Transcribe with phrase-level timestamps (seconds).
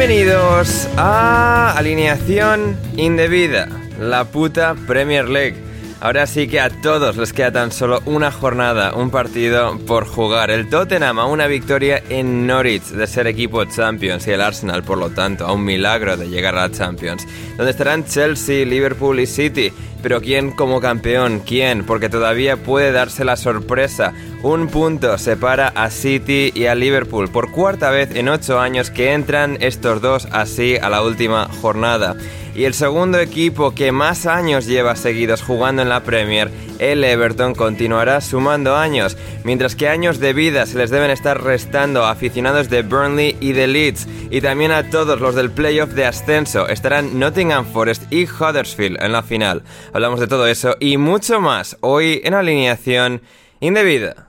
[0.00, 5.56] Bienvenidos a Alineación Indebida, la puta Premier League.
[6.00, 10.50] Ahora sí que a todos les queda tan solo una jornada, un partido por jugar.
[10.50, 14.96] El Tottenham a una victoria en Norwich de ser equipo Champions y el Arsenal, por
[14.96, 17.26] lo tanto, a un milagro de llegar a la Champions.
[17.60, 19.70] Donde estarán Chelsea, Liverpool y City.
[20.02, 21.42] Pero ¿quién como campeón?
[21.46, 21.84] ¿Quién?
[21.84, 24.14] Porque todavía puede darse la sorpresa.
[24.42, 29.12] Un punto separa a City y a Liverpool por cuarta vez en ocho años que
[29.12, 32.16] entran estos dos así a la última jornada.
[32.54, 36.50] Y el segundo equipo que más años lleva seguidos jugando en la Premier,
[36.80, 42.04] el Everton, continuará sumando años, mientras que años de vida se les deben estar restando
[42.04, 46.06] a aficionados de Burnley y de Leeds, y también a todos los del playoff de
[46.06, 46.68] ascenso.
[46.68, 49.64] Estarán Nottingham Forest y Huddersfield en la final.
[49.92, 53.22] Hablamos de todo eso y mucho más hoy en alineación
[53.58, 54.28] indebida.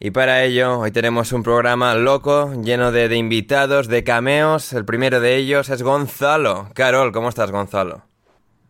[0.00, 4.72] Y para ello, hoy tenemos un programa loco, lleno de, invitados, de cameos.
[4.72, 6.68] El primero de ellos es Gonzalo.
[6.74, 8.02] Carol, ¿cómo estás, Gonzalo?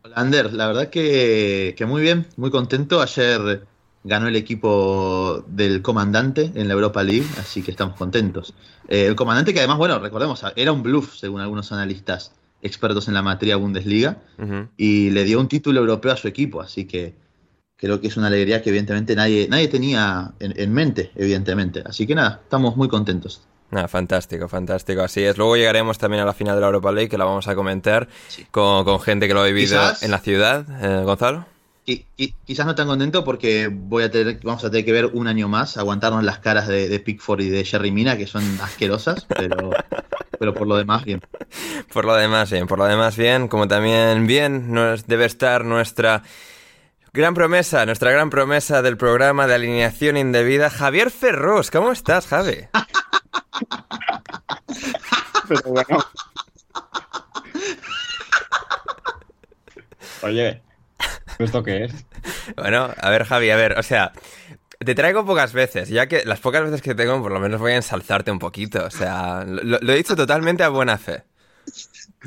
[0.04, 0.52] Hola, Ander.
[0.52, 3.00] La verdad que, que muy bien, muy contento.
[3.00, 3.66] Ayer
[4.04, 8.52] ganó el equipo del comandante en la Europa League, así que estamos contentos.
[8.86, 13.14] Eh, el comandante que además, bueno, recordemos, era un bluff, según algunos analistas expertos en
[13.14, 14.68] la materia Bundesliga, uh -huh.
[14.76, 17.14] y le dio un título europeo a su equipo, así que
[17.76, 21.82] creo que es una alegría que evidentemente nadie, nadie tenía en, en mente, evidentemente.
[21.84, 23.42] Así que nada, estamos muy contentos.
[23.70, 25.02] Ah, fantástico, fantástico.
[25.02, 25.36] Así es.
[25.36, 28.08] Luego llegaremos también a la final de la Europa League, que la vamos a comentar
[28.28, 28.46] sí.
[28.50, 30.64] con, con, gente que lo ha vivido quizás, en la ciudad.
[30.82, 31.46] Eh, Gonzalo.
[31.84, 35.06] Y, y, quizás no tan contento porque voy a tener, vamos a tener que ver
[35.06, 38.42] un año más, aguantarnos las caras de, de Pickford y de Jerry Mina, que son
[38.60, 39.70] asquerosas, pero,
[40.38, 41.20] pero por lo demás bien.
[41.92, 46.22] Por lo demás bien, por lo demás bien, como también bien nos debe estar nuestra
[47.16, 51.70] Gran promesa, nuestra gran promesa del programa de alineación indebida, Javier Ferrós.
[51.70, 52.68] ¿Cómo estás, Javi?
[55.48, 55.86] Pero bueno.
[60.22, 60.62] Oye,
[61.38, 62.04] ¿esto qué es?
[62.54, 64.12] Bueno, a ver, Javi, a ver, o sea,
[64.86, 67.72] te traigo pocas veces, ya que las pocas veces que tengo, por lo menos voy
[67.72, 68.84] a ensalzarte un poquito.
[68.86, 71.24] O sea, lo, lo he dicho totalmente a buena fe.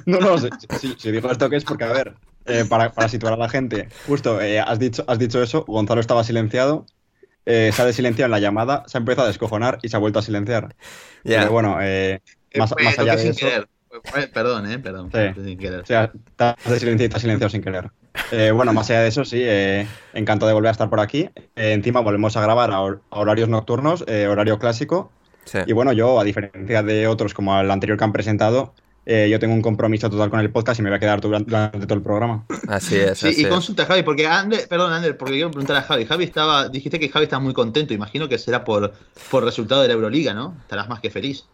[0.06, 0.50] No, no, si,
[0.80, 2.13] si, si digo esto que es porque, a ver,
[2.45, 6.01] eh, para, para, situar a la gente, justo eh, has, dicho, has dicho eso, Gonzalo
[6.01, 6.86] estaba silenciado,
[7.45, 10.00] eh, se ha desilenciado en la llamada, se ha empezado a descojonar y se ha
[10.00, 10.75] vuelto a silenciar.
[11.24, 11.42] Yeah.
[11.42, 11.78] Pero bueno,
[12.56, 13.39] más, más, allá de eso...
[13.39, 13.68] Querer.
[14.33, 15.09] Perdón, eh, perdón.
[15.12, 15.44] Sí.
[15.44, 15.81] Sin querer.
[15.81, 17.89] O sea, y te has silenciado sin querer.
[18.53, 19.44] bueno, más allá de eso, sí,
[20.13, 21.30] encantado de volver a estar por aquí.
[21.56, 25.12] encima volvemos a grabar a, hor a horarios nocturnos, horario clásico.
[25.45, 25.59] Sí.
[25.65, 28.74] Y bueno, yo, a diferencia de otros como el anterior que han presentado,
[29.12, 31.50] eh, yo tengo un compromiso total con el podcast y me voy a quedar durante,
[31.50, 32.45] durante todo el programa.
[32.68, 33.18] Así es.
[33.18, 36.06] Sí, así y consulta a Javi, porque Ander, perdón, Ander, porque quiero preguntar a Javi.
[36.06, 38.94] Javi estaba, dijiste que Javi está muy contento, imagino que será por,
[39.31, 40.56] por resultado de la Euroliga, ¿no?
[40.62, 41.45] Estarás más que feliz.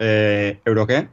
[0.00, 1.08] Eh, ¿Euro qué?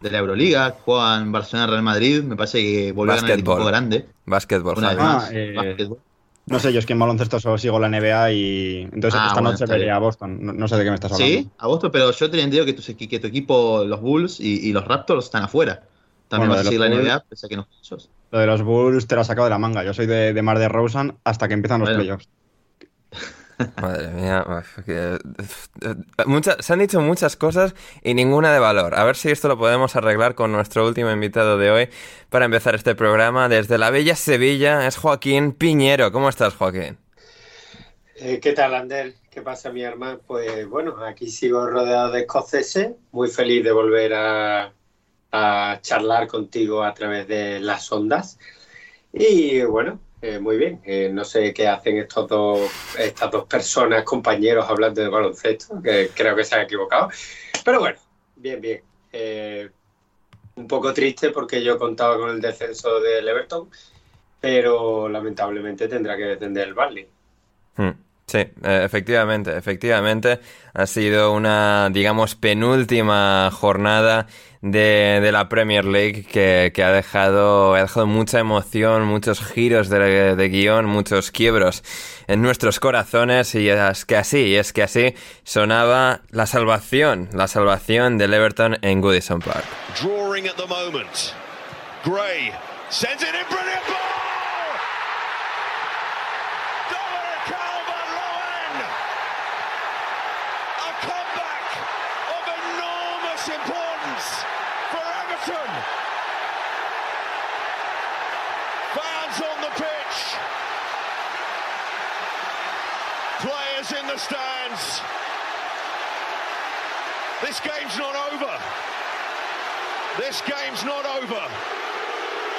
[0.00, 3.54] De la Euroliga, juegan Barcelona Real Madrid, me parece que a el Básquetbol.
[3.54, 4.06] equipo grande.
[4.26, 4.98] Básquetbol, Una vez.
[5.00, 5.30] Ah, más.
[5.32, 5.98] eh, básquetbol.
[6.48, 9.40] No sé, yo es que en baloncesto solo sigo la NBA y entonces Ah, esta
[9.40, 10.38] bueno, noche veré a Boston.
[10.40, 11.38] No, no sé de qué me estás hablando.
[11.40, 14.72] Sí, agosto, pero yo tenía entendido que tu, que tu equipo, los Bulls y, y
[14.72, 15.82] los Raptors, están afuera.
[16.28, 17.66] También Bueno, vas a de seguir la los NBA, pese a que no.
[18.30, 19.82] Lo de los Bulls te lo has sacado de la manga.
[19.82, 22.02] Yo soy de, de Mar de Rosen hasta que empiezan los Bueno.
[22.04, 22.28] playoffs.
[23.80, 24.44] Madre mía.
[26.60, 28.94] se han dicho muchas cosas y ninguna de valor.
[28.94, 31.88] A ver si esto lo podemos arreglar con nuestro último invitado de hoy
[32.28, 33.48] para empezar este programa.
[33.48, 36.12] Desde la bella Sevilla es Joaquín Piñero.
[36.12, 36.98] ¿Cómo estás, Joaquín?
[38.16, 39.14] Eh, ¿Qué tal, Ander?
[39.30, 40.20] ¿Qué pasa, mi hermano?
[40.26, 44.72] Pues bueno, aquí sigo rodeado de escoceses, muy feliz de volver a,
[45.32, 48.38] a charlar contigo a través de las ondas.
[49.12, 50.80] Y bueno, eh, muy bien.
[50.84, 56.10] Eh, no sé qué hacen estos dos, estas dos personas, compañeros, hablando de baloncesto, que
[56.14, 57.10] creo que se han equivocado.
[57.64, 57.98] Pero bueno,
[58.36, 58.82] bien, bien.
[59.12, 59.68] Eh,
[60.56, 63.68] un poco triste porque yo contaba con el descenso del Everton,
[64.40, 67.08] pero lamentablemente tendrá que descender el Barley.
[67.76, 67.90] Hmm,
[68.28, 70.40] Sí, eh, efectivamente, efectivamente.
[70.74, 74.26] Ha sido una, digamos, penúltima jornada
[74.62, 79.88] de, de la Premier League que, que ha, dejado, ha dejado mucha emoción, muchos giros
[79.88, 81.84] de, de guion, muchos quiebros
[82.26, 85.14] en nuestros corazones y es que así, es que así
[85.44, 89.64] sonaba la salvación, la salvación del Everton en Goodison Park.
[90.02, 91.32] drawing at the moment.
[92.04, 92.52] Gray
[92.90, 94.25] sends it in, brilliant ball!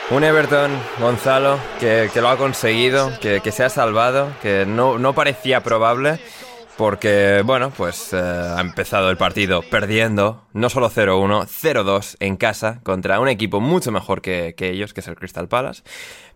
[0.09, 4.97] Un Everton, Gonzalo, que, que lo ha conseguido, que, que se ha salvado, que no,
[4.97, 6.19] no parecía probable,
[6.77, 12.79] porque, bueno, pues eh, ha empezado el partido perdiendo, no solo 0-1, 0-2 en casa,
[12.83, 15.83] contra un equipo mucho mejor que, que ellos, que es el Crystal Palace.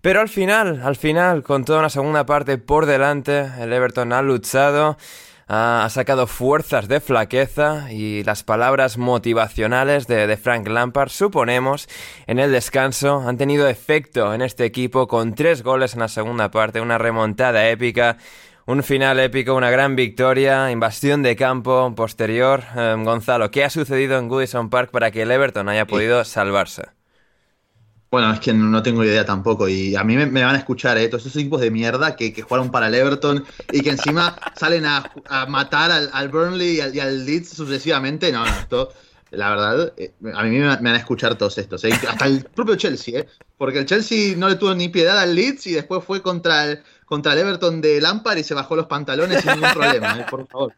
[0.01, 4.21] Pero al final, al final, con toda una segunda parte por delante, el Everton ha
[4.21, 4.97] luchado,
[5.47, 11.87] ha, sacado fuerzas de flaqueza y las palabras motivacionales de, de Frank Lampard, suponemos,
[12.27, 16.51] en el descanso han tenido efecto en este equipo con tres goles en la segunda
[16.51, 18.17] parte, una remontada épica.
[18.67, 22.63] Un final épico, una gran victoria, invasión de campo posterior.
[22.77, 27.00] Eh, Gonzalo, ¿qué ha sucedido en Goodison Park para que el Everton haya podido salvarse?
[28.11, 29.69] Bueno, es que no, tengo idea tampoco.
[29.69, 31.07] Y a mí me, van a escuchar, ¿eh?
[31.07, 34.85] Todos esos equipos de mierda que, que jugaron para el Everton y que encima salen
[34.85, 35.09] a,
[35.47, 38.29] matar al, Burnley y al, Leeds sucesivamente.
[38.33, 38.89] No, no, esto,
[39.29, 41.91] la verdad, eh, a mí me, van a escuchar todos estos, ¿eh?
[41.93, 43.27] Hasta el propio Chelsea, ¿eh?
[43.57, 46.83] Porque el Chelsea no le tuvo ni piedad al Leeds y después fue contra el,
[47.05, 50.25] contra el Everton de Lampard y se bajó los pantalones sin ningún problema, ¿eh?
[50.29, 50.73] Por favor.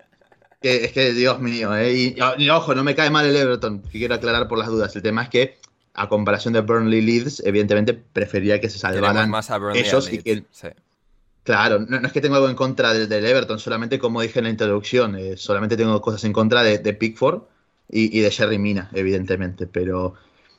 [0.62, 1.94] Es que, Dios mío, ¿eh?
[1.94, 4.96] Y, y, ojo, no me cae mal el Everton, que quiero aclarar por las dudas.
[4.96, 9.50] El tema es que a comparación de Burnley Leeds, evidentemente prefería que se salvaran más
[9.51, 10.68] a Burnley y que, sí.
[11.44, 14.40] claro, no, no es que tengo algo en contra del, del Everton, solamente como dije
[14.40, 17.42] en la introducción, eh, solamente tengo cosas en contra de, de Pickford
[17.90, 20.15] y, y de Sherry Mina, evidentemente, pero,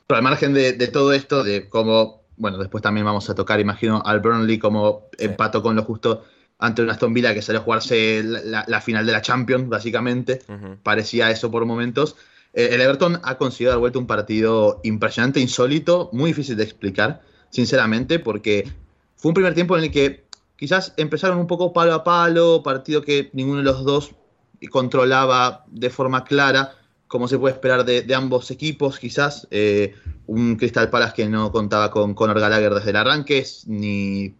[0.07, 3.59] pero al margen de, de todo esto, de cómo, bueno, después también vamos a tocar,
[3.59, 5.25] imagino, al Burnley como Sí.
[5.25, 6.23] empató con lo justo
[6.59, 9.67] ante un Aston Villa que salió a jugarse la, la- la final de la Champions,
[9.67, 10.41] básicamente,
[10.83, 12.15] parecía eso por momentos.
[12.55, 17.21] Eh, el Everton ha conseguido dar vuelta un partido impresionante, insólito, muy difícil de explicar,
[17.49, 18.67] sinceramente, porque
[19.17, 23.01] fue un primer tiempo en el que quizás empezaron un poco palo a palo, partido
[23.01, 24.15] que ninguno de los dos
[24.71, 26.73] controlaba de forma clara,
[27.07, 29.47] como se puede esperar de, ambos equipos, quizás.
[29.51, 29.93] Eh,
[30.27, 34.33] un Crystal Palace que no contaba con Conor Gallagher desde el arranque, ni,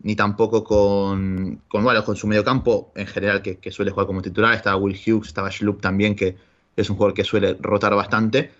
[0.00, 4.22] ni tampoco con, con, bueno, con su mediocampo en general, que, que suele jugar como
[4.22, 4.54] titular.
[4.54, 6.36] Estaba Will Hughes, estaba Schlupp también, que
[6.76, 8.52] es un jugador que suele rotar bastante.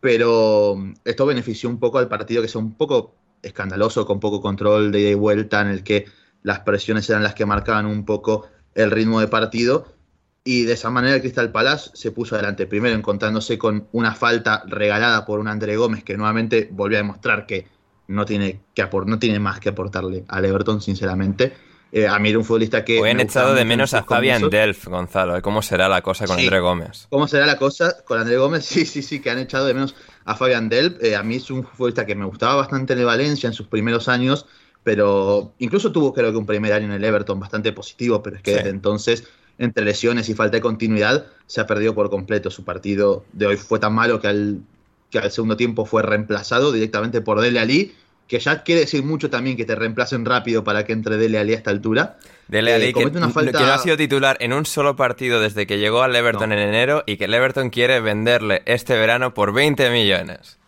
[0.00, 4.92] Pero esto benefició un poco al partido que sea un poco escandaloso, con poco control
[4.92, 6.06] de ida y vuelta, en el que
[6.42, 9.94] las presiones eran las que marcaban un poco el ritmo de partido.
[10.44, 14.62] Y de esa manera el Crystal Palace se puso adelante, primero encontrándose con una falta
[14.66, 17.66] regalada por un André Gómez que nuevamente volvió a demostrar que
[18.08, 21.54] no tiene, que no tiene más que aportarle al Everton, sinceramente.
[21.96, 23.00] Eh, a mí era un futbolista que...
[23.00, 24.50] Hoy han echado de menos a Fabian.
[24.50, 25.36] Delf, Gonzalo.
[25.36, 25.42] ¿eh?
[25.42, 26.42] ¿Cómo será la cosa con Sí.
[26.42, 27.06] André Gómez?
[27.08, 28.64] ¿Cómo será la cosa con André Gómez?
[28.74, 31.00] Sí, sí, sí, que han echado de menos a Fabian Delp.
[31.04, 33.68] Eh, a mí es un futbolista que me gustaba bastante en el Valencia en sus
[33.68, 34.44] primeros años,
[34.82, 38.42] pero incluso tuvo creo que un primer año en el Everton bastante positivo, pero es
[38.42, 38.56] que Sí.
[38.56, 39.24] desde entonces,
[39.58, 42.50] entre lesiones y falta de continuidad, se ha perdido por completo.
[42.50, 44.62] Su partido de hoy fue tan malo que al,
[45.10, 47.94] que al segundo tiempo fue reemplazado directamente por Dele Ali,
[48.28, 51.52] que ya quiere decir mucho también que te reemplacen rápido para que entre Dele Ali
[51.52, 52.16] a esta altura.
[52.48, 54.96] Dele Eh, Alli, que, comete una falta- que no ha sido titular en un solo
[54.96, 56.54] partido desde que llegó al Everton No.
[56.56, 60.58] en enero y que el Everton quiere venderle este verano por 20 millones.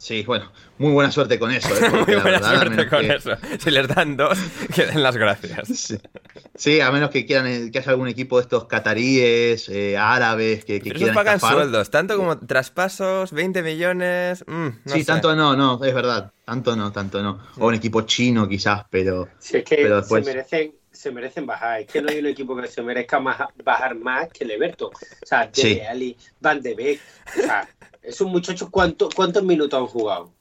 [0.00, 1.68] Sí, bueno, muy buena suerte con eso.
[1.74, 3.30] eh, Muy buena verdad, suerte con que- eso.
[3.58, 4.38] Si les dan dos,
[4.74, 5.68] que den las gracias.
[5.76, 5.98] Sí.
[6.54, 10.64] Sí, a menos que quieran eh, que haya algún equipo de estos cataríes, eh, árabes,
[10.64, 14.44] que, que Pero quieran pagan sueldos, tanto como traspasos, 20 millones.
[14.46, 14.52] mm,
[14.84, 15.04] no sí, sé.
[15.06, 16.32] tanto no, no, es verdad.
[16.44, 17.40] Tanto no, tanto no.
[17.58, 19.28] O un equipo chino quizás, pero...
[19.38, 21.80] Si es que Pero después- se merecen se merecen bajar.
[21.80, 24.90] Es que no hay un equipo que se merezca más, bajar más que el Everton.
[24.92, 25.74] O sea, Sí.
[25.74, 27.00] Dele Ali, Van de Beek.
[27.38, 27.68] O sea,
[28.02, 30.32] esos muchachos, ¿cuánto- ¿cuántos minutos han jugado?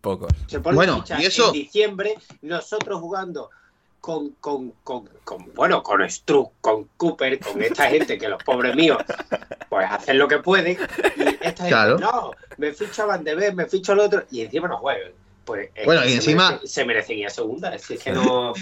[0.00, 0.32] Pocos.
[0.48, 3.50] Se ponen Bueno, fichas y eso- en diciembre, nosotros jugando
[4.00, 8.74] con, con, con, con, bueno, con Struck, con Cooper, con esta gente que los pobres
[8.74, 8.96] míos,
[9.68, 10.72] pues hacen lo que pueden.
[11.16, 11.98] Y esta gente, Claro.
[11.98, 15.12] no, me ficho a Van de Beek, me ficho al otro, y encima no juegan.
[15.50, 17.78] Pues es Bueno, que y se encima- se merecen ir a segunda.
[17.78, 18.52] Si es que no.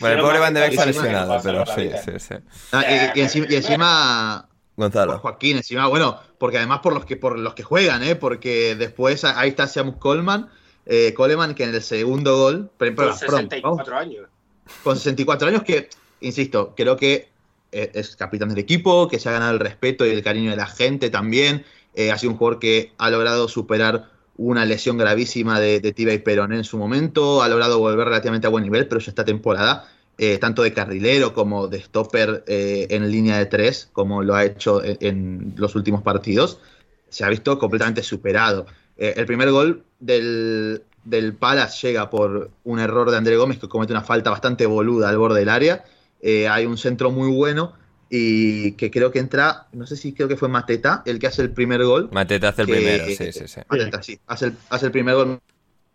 [0.00, 2.34] Bueno, el pobre Van de Beek está lesionado, pero sí, sí, sí.
[2.72, 5.18] Ah, y, y encima, y encima- por Gonzalo.
[5.18, 8.14] Joaquín, encima, bueno, porque además por los que por los que juegan, ¿eh?
[8.14, 10.48] Porque después ahí está Seamus Coleman,
[10.86, 14.26] eh, Coleman que en el segundo gol, pero- Con pero- perdón, 64 años.
[14.84, 15.88] con 64 años que,
[16.20, 17.28] insisto, creo que
[17.72, 20.56] eh, es capitán del equipo, que se ha ganado el respeto y el cariño de
[20.56, 21.64] la gente también.
[21.94, 26.18] Eh, ha sido un jugador que ha logrado superar una lesión gravísima de, de y
[26.18, 29.88] peroné en su momento, ha logrado volver relativamente a buen nivel, pero ya esta temporada,
[30.16, 34.44] eh, tanto de carrilero como de stopper eh, en línea de tres, como lo ha
[34.44, 36.60] hecho en, los últimos partidos,
[37.08, 38.66] se ha visto completamente superado.
[38.96, 43.68] Eh, el primer gol del, del Palace llega por un error de André Gómez que
[43.68, 45.84] comete una falta bastante boluda al borde del área.
[46.50, 47.74] Hay un centro muy bueno
[48.10, 51.42] y que creo que entra, no sé si creo que fue Mateta el que hace
[51.42, 52.08] el primer gol.
[52.12, 53.60] Mateta hace el que- primero, sí, sí, sí.
[53.68, 54.18] Mateta, sí.
[54.26, 55.40] Hace el, hace el primer gol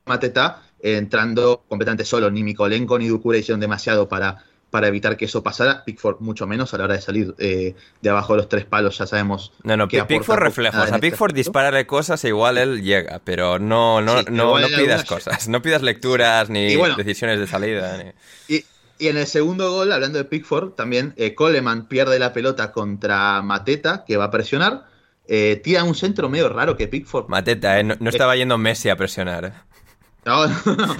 [0.05, 2.29] Mateta eh, entrando completamente solo.
[2.29, 5.84] Ni Mikolenko ni Dukura hicieron demasiado para, para evitar que eso pasara.
[5.86, 8.98] Pickford mucho menos a la hora de salir eh, de abajo de los tres palos,
[8.98, 9.53] ya sabemos.
[9.63, 10.79] No, no, Pickford reflejos.
[10.82, 11.38] A este Pickford partido.
[11.38, 15.62] dispárale cosas e igual él llega, pero no, no, Sí, no, no pidas cosas, no
[15.62, 16.96] pidas lecturas ni bueno.
[16.96, 17.98] decisiones de salida.
[18.03, 18.65] ni- Y,
[19.03, 23.41] y en el segundo gol, hablando de Pickford, también eh, Coleman pierde la pelota contra
[23.41, 24.86] Mateta, que va a presionar.
[25.27, 27.27] Eh, tira un centro medio raro que Pickford.
[27.29, 29.45] Mateta, eh, no, no estaba yendo Messi a presionar.
[29.45, 29.53] eh.
[30.25, 30.95] No, no, no.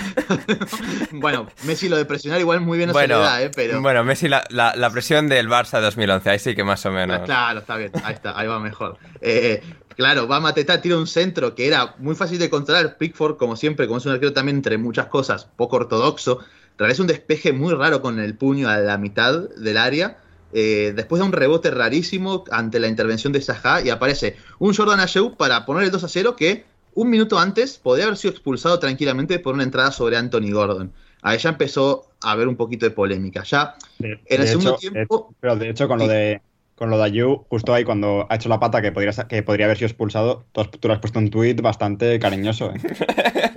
[1.13, 3.81] bueno, Messi lo de presionar igual muy bien no se le Bueno, da, eh, pero.
[3.81, 7.22] bueno, Messi, la, la- la presión del Barça 2011, ahí sí que más o menos.
[7.22, 8.98] Claro, está bien, ahí está, ahí va mejor.
[9.22, 9.62] Eh,
[9.95, 12.98] claro, va Mateta, tira un centro que era muy fácil de controlar.
[12.98, 16.39] Pickford, como siempre, como es un arquero también entre muchas cosas, poco ortodoxo,
[16.77, 20.18] realiza un despeje muy raro con el puño a la mitad del área.
[20.56, 25.00] eh, después de un rebote rarísimo ante la intervención de Zaha y aparece un Jordan
[25.00, 26.63] Ayew para poner el 2 a 0 que
[26.94, 30.92] un minuto antes podría haber sido expulsado tranquilamente por una entrada sobre Anthony Gordon.
[31.24, 33.42] Ahí ya empezó a haber un poquito de polémica.
[33.44, 35.27] Ya De- en el segundo hecho, tiempo.
[35.32, 36.42] de- pero de hecho, con lo de
[36.75, 39.65] con lo de Ayew, justo ahí cuando ha hecho la pata que podría, que podría
[39.65, 42.72] haber sido expulsado, tú, has- tú le has puesto un tuit bastante cariñoso.
[42.75, 42.80] ¿eh?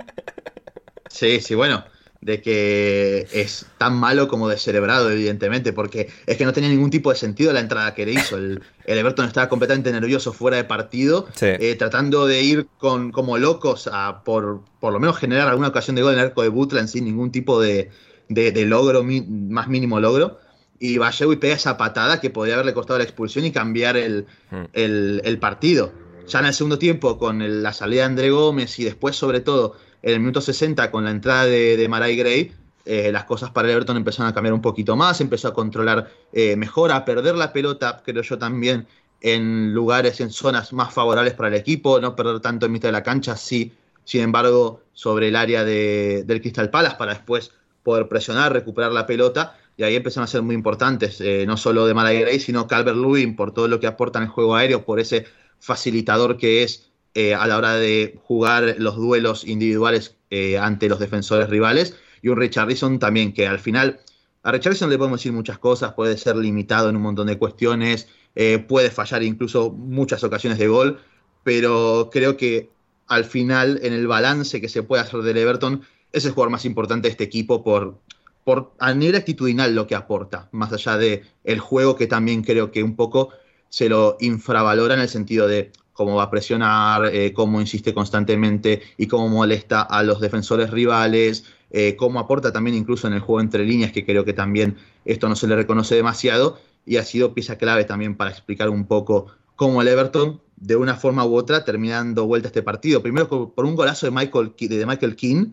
[1.09, 1.83] Sí, sí, bueno,
[2.27, 7.09] de que es tan malo como descerebrado, evidentemente, porque es que no tenía ningún tipo
[7.09, 8.35] de sentido la entrada que le hizo.
[8.35, 11.45] El, el Everton estaba completamente nervioso fuera de partido, Sí.
[11.47, 15.95] eh, tratando de ir con como locos a por, por lo menos generar alguna ocasión
[15.95, 17.89] de gol en el arco de Butland sin ningún tipo de,
[18.27, 20.37] de- de logro, mi- más mínimo logro.
[20.79, 24.25] Y Vallejo y pega esa patada que podría haberle costado la expulsión y cambiar el,
[24.51, 24.55] Mm.
[24.73, 25.91] el, el partido.
[26.27, 29.77] Ya en el segundo tiempo, con la salida de André Gómez y después, sobre todo,
[30.01, 32.51] en el minuto 60, con la entrada de, de Marai Gray,
[32.85, 36.55] eh, las cosas para Everton empezaron a cambiar un poquito más, empezó a controlar eh,
[36.55, 38.87] mejor, a perder la pelota, creo yo también,
[39.21, 42.93] en lugares, en zonas más favorables para el equipo, no perder tanto en mitad de
[42.93, 43.73] la cancha, sí,
[44.03, 47.51] sin embargo, sobre el área de- del Crystal Palace para después
[47.83, 51.85] poder presionar, recuperar la pelota, y ahí empezaron a ser muy importantes, eh, no solo
[51.85, 54.85] de Marai Gray, sino Calvert Lewin por todo lo que aporta en el juego aéreo,
[54.85, 55.25] por ese
[55.59, 56.86] facilitador que es
[57.19, 61.95] eh, a la hora de jugar los duelos individuales eh, ante los defensores rivales.
[62.21, 64.01] Y un Richardson también, que al final,
[64.43, 68.07] a Richardson le podemos decir muchas cosas, puede ser limitado en un montón de cuestiones,
[68.35, 70.99] eh, puede fallar incluso muchas ocasiones de gol,
[71.41, 72.69] pero creo que
[73.07, 75.81] al final, en el balance que se puede hacer del Everton,
[76.11, 77.97] es el jugador más importante de este equipo por,
[78.43, 82.69] por, a nivel actitudinal lo que aporta, más allá de el juego que también creo
[82.69, 83.29] que un poco
[83.69, 88.83] se lo infravalora en el sentido de cómo va a presionar, eh, cómo insiste constantemente
[88.97, 93.41] y cómo molesta a los defensores rivales, eh, cómo aporta también incluso en el juego
[93.41, 97.33] entre líneas, que creo que también esto no se le reconoce demasiado, y ha sido
[97.33, 101.65] pieza clave también para explicar un poco cómo el Everton, de una forma u otra,
[101.65, 103.01] termina dando vuelta a este partido.
[103.01, 105.47] Primero por un golazo de Michael, de Michael King,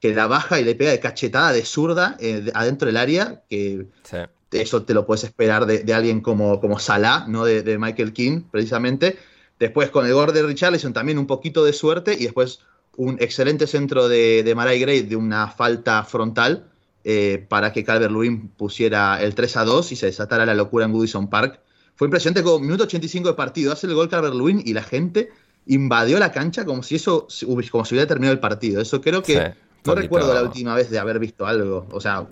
[0.00, 3.86] que la baja y le pega de cachetada de zurda eh, adentro del área, que
[4.50, 7.44] eso te lo puedes esperar de, alguien como, como Salah, ¿no?
[7.44, 9.16] De, Michael King, precisamente.
[9.58, 12.60] Después con el gol de Richarlison también un poquito de suerte y después
[12.96, 16.66] un excelente centro de, de Marai Gray de una falta frontal
[17.04, 20.86] eh, para que Calvert Lewin pusiera el 3 a 2 y se desatara la locura
[20.86, 21.60] en Goodison Park.
[21.96, 25.30] Fue impresionante como minuto 85 de partido, hace el gol Calvert Lewin y la gente
[25.66, 27.28] invadió la cancha como si eso
[27.70, 28.80] como si hubiera terminado el partido.
[28.80, 31.86] Eso creo que no recuerdo la última vez de haber visto algo.
[31.90, 32.26] O sea,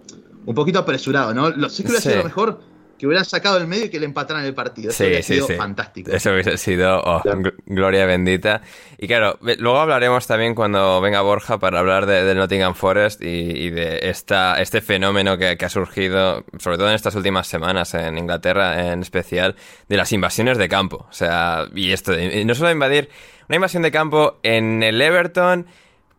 [0.46, 1.50] un poquito apresurado, ¿no?
[1.50, 2.60] Lo, sí que hubiera sido lo mejor
[3.02, 4.90] que hubieran sacado el medio y que le empataran el partido.
[4.90, 6.12] Eso hubiera sido fantástico.
[6.12, 7.20] Eso hubiese sido oh,
[7.66, 8.62] gloria bendita.
[8.96, 14.08] Y claro, luego hablaremos también cuando venga Borja para hablar del Nottingham Forest y, de
[14.08, 19.00] esta, este fenómeno que, ha surgido, sobre todo en estas últimas semanas en Inglaterra en
[19.02, 19.56] especial,
[19.88, 21.04] de las invasiones de campo.
[21.10, 22.12] O sea, y esto,
[22.44, 23.08] no solo invadir,
[23.48, 25.66] una invasión de campo en el Everton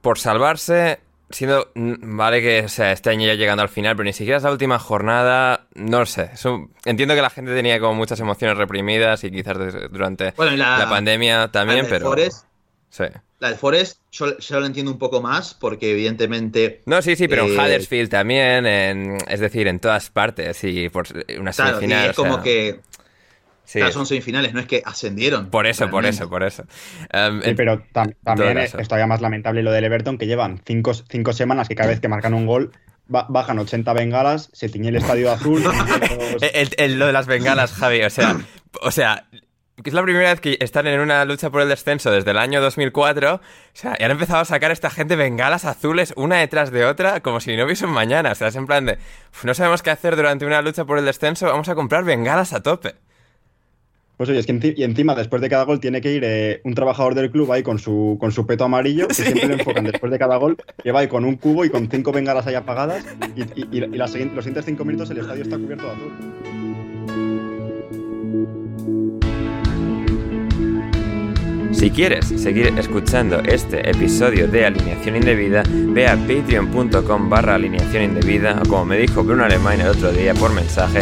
[0.02, 1.00] por salvarse
[1.30, 4.52] siendo, vale que sea, este año ya llegando al final, pero ni siquiera es la
[4.52, 6.32] última jornada, no sé.
[6.86, 9.58] entiendo que la gente tenía como muchas emociones reprimidas y quizás
[9.92, 12.08] durante la, pandemia también, pero...
[12.08, 12.46] Forest,
[12.90, 13.06] sí.
[13.40, 16.82] La del Forest yo, lo entiendo un poco más porque evidentemente...
[16.86, 18.66] No, sí, sí, pero en eh, Huddersfield también,
[19.28, 22.12] es decir, en todas partes y por una semifinal.
[22.12, 22.80] es como que
[23.66, 23.80] Sí.
[23.92, 25.50] son semifinales, no es que ascendieron.
[25.50, 26.64] Por eso, por eso, por eso.
[27.12, 31.34] Em, sí, pero también es, todavía más lamentable lo del Everton, que llevan cinco, cinco,
[31.34, 32.72] semanas que cada vez que marcan un gol
[33.08, 35.62] bajan 80 bengalas, se tiñe el estadio azul.
[36.78, 38.38] el, lo de las bengalas, Javi, o sea,
[38.82, 39.28] o sea,
[39.84, 42.62] es la primera vez que están en una lucha por el descenso desde el año
[42.62, 43.36] 2004.
[43.36, 43.42] O
[43.74, 47.22] sea, y han empezado a sacar a esta gente bengalas azules una detrás de otra
[47.22, 48.32] como si no hubiese un mañana.
[48.32, 48.98] O sea, es en plan de,
[49.44, 52.62] no sabemos qué hacer durante una lucha por el descenso, vamos a comprar bengalas a
[52.62, 52.96] tope.
[54.18, 56.76] Pues oye, es que y encima después de cada gol tiene que ir eh, un
[56.76, 60.12] trabajador del club ahí con su, con su peto amarillo, que siempre le enfocan después
[60.12, 63.04] de cada gol, que va ahí con un cubo y con cinco bengalas ahí apagadas
[63.36, 66.12] y, los siguientes cinco minutos el estadio está cubierto de azul.
[71.84, 78.62] Si quieres seguir escuchando este episodio de Alineación Indebida, ve a patreon.com barra alineación indebida
[78.64, 81.02] o como me dijo Bruno Alemán el otro día por mensaje,